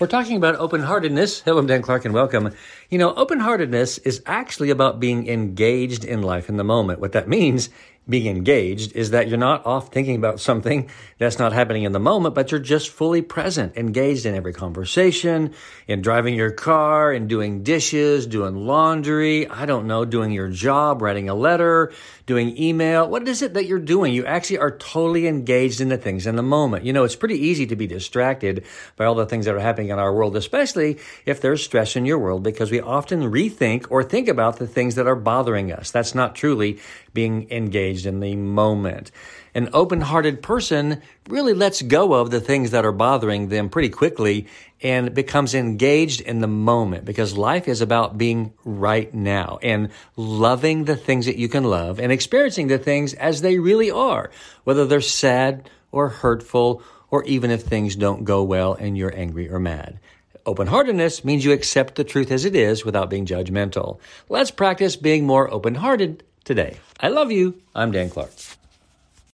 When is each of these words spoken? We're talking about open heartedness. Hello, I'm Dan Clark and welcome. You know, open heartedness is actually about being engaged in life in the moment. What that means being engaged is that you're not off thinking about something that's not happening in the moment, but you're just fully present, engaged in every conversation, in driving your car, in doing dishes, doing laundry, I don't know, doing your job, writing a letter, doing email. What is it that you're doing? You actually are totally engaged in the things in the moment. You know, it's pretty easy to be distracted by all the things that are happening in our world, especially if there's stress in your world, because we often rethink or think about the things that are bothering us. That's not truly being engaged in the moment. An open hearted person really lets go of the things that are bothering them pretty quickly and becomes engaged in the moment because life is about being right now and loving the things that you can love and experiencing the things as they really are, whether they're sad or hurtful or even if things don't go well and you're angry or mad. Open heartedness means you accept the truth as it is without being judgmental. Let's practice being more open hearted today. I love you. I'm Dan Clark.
We're 0.00 0.06
talking 0.06 0.36
about 0.36 0.54
open 0.54 0.82
heartedness. 0.82 1.40
Hello, 1.40 1.58
I'm 1.58 1.66
Dan 1.66 1.82
Clark 1.82 2.04
and 2.04 2.14
welcome. 2.14 2.54
You 2.88 2.98
know, 2.98 3.12
open 3.14 3.40
heartedness 3.40 3.98
is 3.98 4.22
actually 4.26 4.70
about 4.70 5.00
being 5.00 5.26
engaged 5.26 6.04
in 6.04 6.22
life 6.22 6.48
in 6.48 6.56
the 6.56 6.62
moment. 6.62 7.00
What 7.00 7.10
that 7.12 7.28
means 7.28 7.68
being 8.08 8.26
engaged 8.26 8.92
is 8.96 9.10
that 9.10 9.28
you're 9.28 9.38
not 9.38 9.66
off 9.66 9.92
thinking 9.92 10.16
about 10.16 10.40
something 10.40 10.88
that's 11.18 11.38
not 11.38 11.52
happening 11.52 11.82
in 11.82 11.92
the 11.92 12.00
moment, 12.00 12.34
but 12.34 12.50
you're 12.50 12.60
just 12.60 12.88
fully 12.90 13.22
present, 13.22 13.76
engaged 13.76 14.24
in 14.24 14.34
every 14.34 14.52
conversation, 14.52 15.52
in 15.86 16.00
driving 16.00 16.34
your 16.34 16.50
car, 16.50 17.12
in 17.12 17.28
doing 17.28 17.62
dishes, 17.62 18.26
doing 18.26 18.66
laundry, 18.66 19.48
I 19.48 19.66
don't 19.66 19.86
know, 19.86 20.04
doing 20.04 20.32
your 20.32 20.48
job, 20.48 21.02
writing 21.02 21.28
a 21.28 21.34
letter, 21.34 21.92
doing 22.26 22.56
email. 22.62 23.08
What 23.08 23.26
is 23.28 23.42
it 23.42 23.54
that 23.54 23.66
you're 23.66 23.78
doing? 23.78 24.12
You 24.14 24.24
actually 24.24 24.58
are 24.58 24.76
totally 24.76 25.26
engaged 25.26 25.80
in 25.80 25.88
the 25.88 25.98
things 25.98 26.26
in 26.26 26.36
the 26.36 26.42
moment. 26.42 26.84
You 26.84 26.92
know, 26.92 27.04
it's 27.04 27.16
pretty 27.16 27.38
easy 27.38 27.66
to 27.66 27.76
be 27.76 27.86
distracted 27.86 28.64
by 28.96 29.04
all 29.04 29.14
the 29.14 29.26
things 29.26 29.46
that 29.46 29.54
are 29.54 29.60
happening 29.60 29.90
in 29.90 29.98
our 29.98 30.14
world, 30.14 30.36
especially 30.36 30.98
if 31.26 31.40
there's 31.40 31.62
stress 31.62 31.96
in 31.96 32.06
your 32.06 32.18
world, 32.18 32.42
because 32.42 32.70
we 32.70 32.80
often 32.80 33.22
rethink 33.22 33.86
or 33.90 34.02
think 34.02 34.28
about 34.28 34.58
the 34.58 34.66
things 34.66 34.94
that 34.94 35.06
are 35.06 35.16
bothering 35.16 35.72
us. 35.72 35.90
That's 35.90 36.14
not 36.14 36.34
truly 36.34 36.78
being 37.12 37.50
engaged 37.50 37.97
in 38.06 38.20
the 38.20 38.36
moment. 38.36 39.10
An 39.54 39.70
open 39.72 40.00
hearted 40.00 40.42
person 40.42 41.02
really 41.28 41.54
lets 41.54 41.82
go 41.82 42.14
of 42.14 42.30
the 42.30 42.40
things 42.40 42.70
that 42.70 42.84
are 42.84 42.92
bothering 42.92 43.48
them 43.48 43.68
pretty 43.68 43.88
quickly 43.88 44.46
and 44.80 45.14
becomes 45.14 45.54
engaged 45.54 46.20
in 46.20 46.40
the 46.40 46.46
moment 46.46 47.04
because 47.04 47.36
life 47.36 47.66
is 47.66 47.80
about 47.80 48.18
being 48.18 48.52
right 48.64 49.12
now 49.12 49.58
and 49.62 49.90
loving 50.16 50.84
the 50.84 50.96
things 50.96 51.26
that 51.26 51.36
you 51.36 51.48
can 51.48 51.64
love 51.64 51.98
and 51.98 52.12
experiencing 52.12 52.68
the 52.68 52.78
things 52.78 53.14
as 53.14 53.40
they 53.40 53.58
really 53.58 53.90
are, 53.90 54.30
whether 54.64 54.86
they're 54.86 55.00
sad 55.00 55.68
or 55.90 56.08
hurtful 56.08 56.82
or 57.10 57.24
even 57.24 57.50
if 57.50 57.62
things 57.62 57.96
don't 57.96 58.24
go 58.24 58.42
well 58.42 58.74
and 58.74 58.96
you're 58.96 59.14
angry 59.16 59.48
or 59.50 59.58
mad. 59.58 59.98
Open 60.48 60.66
heartedness 60.66 61.24
means 61.24 61.44
you 61.44 61.52
accept 61.52 61.96
the 61.96 62.04
truth 62.04 62.30
as 62.30 62.44
it 62.44 62.54
is 62.56 62.84
without 62.84 63.10
being 63.10 63.26
judgmental. 63.26 63.98
Let's 64.30 64.50
practice 64.50 64.96
being 64.96 65.26
more 65.26 65.52
open 65.52 65.74
hearted 65.74 66.24
today. 66.44 66.76
I 67.00 67.08
love 67.08 67.30
you. 67.30 67.54
I'm 67.74 67.92
Dan 67.92 68.10
Clark. 68.10 68.30